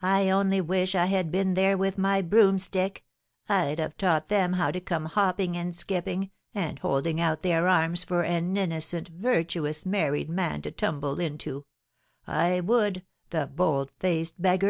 [0.00, 3.04] I only wish I had been there with my broomstick;
[3.46, 8.02] I'd have taught them how to come hopping and skipping, and holding out their arms
[8.02, 11.66] for an innocent, virtuous, married man to tumble into,
[12.26, 14.64] I would, the bold faced beggars!"